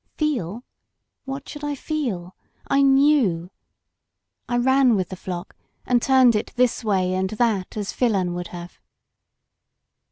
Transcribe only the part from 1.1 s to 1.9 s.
What should I